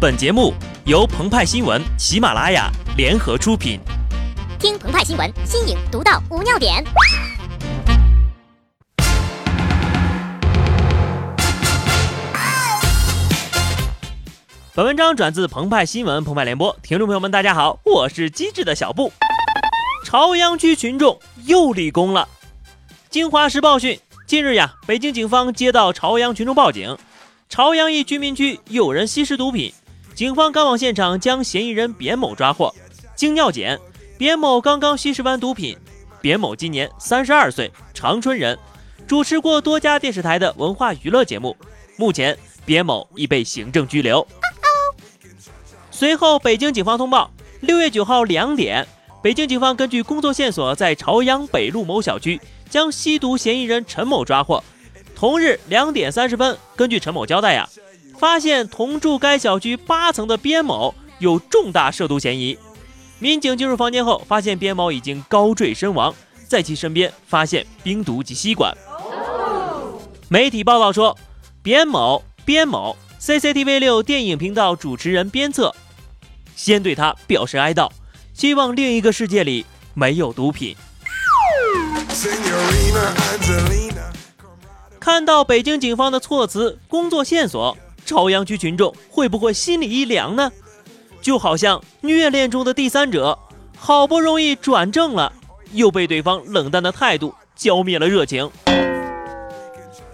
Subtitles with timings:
[0.00, 0.54] 本节目
[0.86, 3.78] 由澎湃新闻、喜马拉雅联合出品。
[4.58, 6.82] 听澎湃新闻，新颖独到，无尿点。
[14.74, 19.12] 本文章转自澎湃新闻、澎湃联播，听众朋友们，大家好，我是机智的小布。
[20.06, 22.26] 朝阳区群众又立功了。
[23.10, 26.96] 京华时报讯，近日呀，北京警方接到朝阳群众报警，
[27.50, 29.70] 朝阳一居民区有人吸食毒品。
[30.20, 32.74] 警方赶往现场，将嫌疑人边某抓获。
[33.16, 33.80] 经尿检，
[34.18, 35.74] 边某刚刚吸食完毒品。
[36.20, 38.58] 边某今年三十二岁，长春人，
[39.06, 41.56] 主持过多家电视台的文化娱乐节目。
[41.96, 42.36] 目前，
[42.66, 44.28] 边某已被行政拘留。
[45.90, 47.30] 随后，北京警方通报：
[47.60, 48.86] 六月九号两点，
[49.22, 54.62] 北京警方根据工作线索，在朝阳北路某小区将吸毒嫌疑人陈某抓获。
[55.16, 57.66] 同日两点三十分，根据陈某交代呀。
[58.20, 62.58] 发现同住该小区八层的边某有重大涉毒嫌疑，
[63.18, 66.14] 民警进入房间后，发现边某已经高坠身亡，
[66.46, 68.76] 在其身边发现冰毒及吸管。
[70.28, 71.16] 媒体报道说，
[71.62, 75.74] 边某边某 CCTV 六电影频道主持人鞭策，
[76.54, 77.90] 先对他表示哀悼，
[78.34, 80.76] 希望另一个世界里没有毒品。
[85.00, 87.74] 看到北京警方的措辞，工作线索。
[88.10, 90.50] 朝阳区群众会不会心里一凉呢？
[91.22, 93.38] 就好像虐恋中的第三者，
[93.78, 95.32] 好不容易转正了，
[95.74, 98.50] 又被对方冷淡的态度浇灭了热情。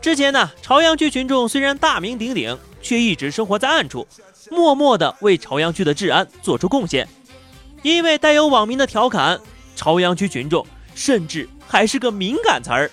[0.03, 4.07] 之前呢，朝阳区群众虽然大名鼎鼎，却一直生活在暗处，
[4.51, 7.09] 默默地为朝阳区的治安做出贡献。
[7.83, 9.41] 因为带有网民的调侃，
[9.75, 12.91] 朝阳区群众甚至还是个敏感词儿。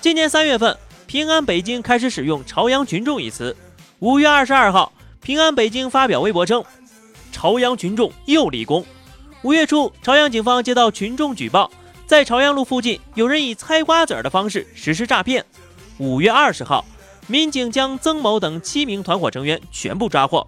[0.00, 3.56] 今年三月份，平安北京开始使用“朝阳群众”一词。
[4.00, 4.92] 五月二十二号，
[5.22, 6.64] 平安北京发表微博称，
[7.30, 8.84] 朝阳群众又立功。
[9.42, 11.70] 五月初，朝阳警方接到群众举报，
[12.06, 15.44] 在朝阳路附近有人以猜瓜子儿的方式实施诈骗。
[15.98, 16.84] 五月二十号，
[17.28, 20.46] 民警将曾某等七名团伙成员全部抓获。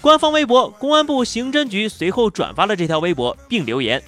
[0.00, 4.00] 官方微博公安部刑侦局随后转发了这条微博，并留言：“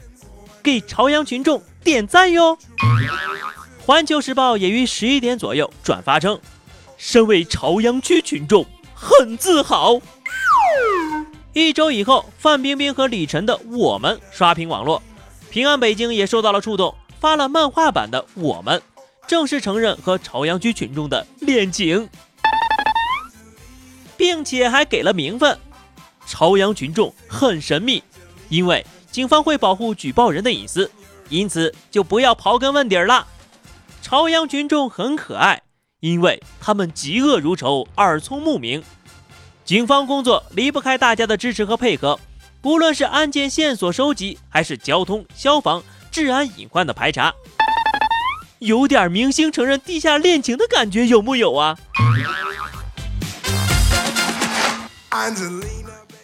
[0.62, 2.56] 给朝阳群众点赞哟。”
[3.84, 6.40] 环球时报也于十一点左右转发称。
[7.06, 10.00] 身为朝阳区群众，很自豪。
[11.52, 15.02] 一周以后，范冰冰和李晨的《我们》刷屏网络，
[15.50, 18.80] 平安北京也受到了触动，发了漫画版的《我们》，
[19.26, 22.08] 正式承认和朝阳区群众的恋情，
[24.16, 25.58] 并且还给了名分。
[26.26, 28.02] 朝阳群众很神秘，
[28.48, 30.90] 因为警方会保护举报人的隐私，
[31.28, 33.26] 因此就不要刨根问底儿了。
[34.00, 35.60] 朝阳群众很可爱。
[36.04, 38.84] 因为他们嫉恶如仇，耳聪目明，
[39.64, 42.20] 警方工作离不开大家的支持和配合。
[42.60, 47.32] 不论是案件线索收集，还是交通、消防、治安隐患的排查，
[48.58, 51.78] 有点明星承认地下恋情的感觉，有木有啊？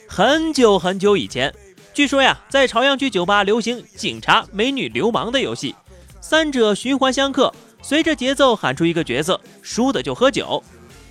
[0.07, 1.55] 很久很久以前，
[1.95, 5.75] 据说呀，在朝阳区酒吧流行警察、美女、流氓的游戏，
[6.21, 7.51] 三者循环相克。
[7.83, 10.63] 随着节奏喊出一个角色，输的就喝酒。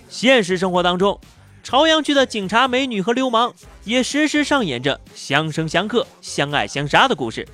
[0.07, 1.19] 现实生活当中，
[1.63, 3.53] 朝阳区的警察、美女和流氓
[3.83, 7.47] 也时时上演着相生相克、相爱相杀的故事。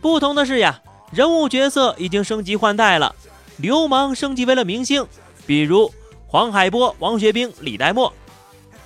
[0.00, 0.80] 不同的是呀，
[1.12, 3.14] 人物角色已经升级换代了，
[3.58, 5.06] 流氓升级为了明星，
[5.46, 5.92] 比如
[6.26, 8.12] 黄海波、王学兵、李代沫；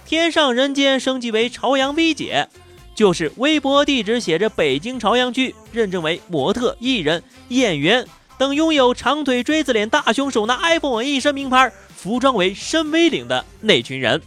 [0.07, 2.49] 天上人间升级为朝阳 V 姐，
[2.95, 8.07] 就是微博地址写着北京朝阳区，认证为模特、艺人、演员。
[8.39, 14.21] 等拥有长腿、锥子脸、大胸、手拿 iPhone、一身名牌、服装为深 V 领的那群人。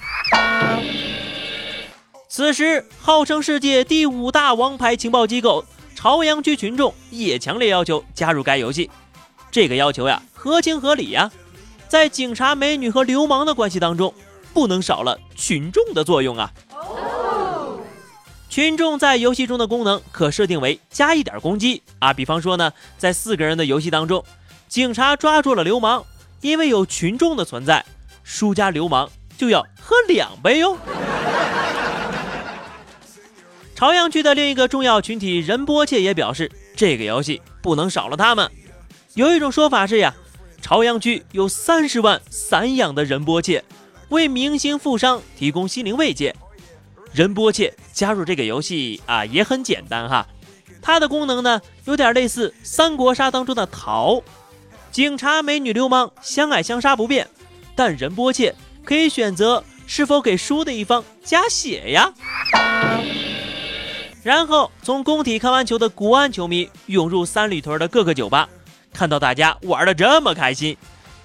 [2.28, 5.64] 此时，号称世界第五大王牌情报机构
[5.96, 8.90] 朝阳区群众也强烈要求加入该游戏。
[9.52, 11.32] 这个要求呀，合情合理呀。
[11.88, 14.14] 在警察、美女和流氓的关系当中，
[14.54, 16.52] 不能少了群众的作用啊。
[18.56, 24.24] 群众在游戏中的功能可设定为加一点攻击啊，比方说呢，在四个人的游戏当中，
[24.70, 26.06] 警察抓住了流氓，
[26.40, 27.84] 因为有群众的存在，
[28.24, 30.78] 输家流氓就要喝两杯哟。
[33.76, 38.50] 朝阳区的另一个重要群体仁波切也表示，这个游戏不能少了他们。
[39.16, 40.16] 有一种说法是呀，
[40.62, 43.66] 朝阳区有三十万散养的仁波切，
[44.08, 46.34] 为明星富商提供心灵慰藉。
[47.12, 50.28] 仁波切加入这个游戏啊，也很简单哈。
[50.82, 54.22] 它的功能呢，有点类似三国杀当中的桃，
[54.92, 57.28] 警察、美女、流氓相爱相杀不变，
[57.74, 58.54] 但仁波切
[58.84, 62.14] 可以选择是否给输的一方加血呀？
[64.22, 68.50] 然后从工体看完球的国安球迷涌入三里屯的各个酒吧，
[68.92, 70.76] 看到大家玩的这么开心，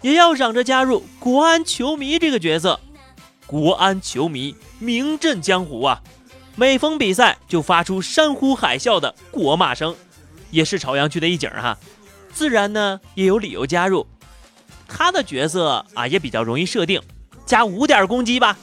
[0.03, 2.79] 也要嚷着加入国安球迷这个角色。
[3.47, 6.01] 国安球迷名震江湖啊，
[6.61, 9.97] 每逢比赛就发出山呼海啸的国骂声，
[10.51, 11.79] 也是朝阳区的一景哈。
[12.35, 14.07] 自然呢也有理由加入，
[14.87, 17.01] 他的角色啊也比较容易设定，
[17.47, 18.59] 加五点攻击吧。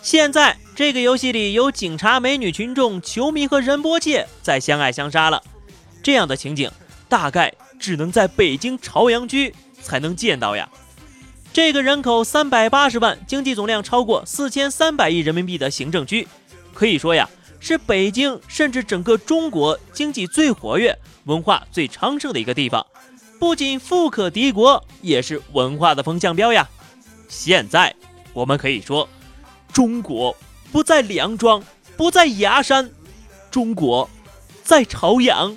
[0.00, 5.42] 现在这个游戏里有警察、美女群众、球迷和仁波切在相爱相杀了，
[6.02, 6.70] 这样的情景
[7.06, 9.54] 大概只能在北京朝阳区。
[9.82, 10.68] 才能见到呀！
[11.52, 16.26] 这个人口三百八十万、经济总量超过四千三百亿人民币的行政区，
[16.72, 22.86] 可以说呀，是北京甚至整个中国经济最活跃、文化最昌盛的一个地方。
[23.40, 26.68] 不仅富可敌国，也是文化的风向标呀！
[27.28, 27.92] 现在
[28.32, 29.08] 我们可以说，
[29.72, 30.36] 中国
[30.70, 31.60] 不在梁庄，
[31.96, 32.88] 不在崖山，
[33.50, 34.08] 中国
[34.62, 35.56] 在朝阳。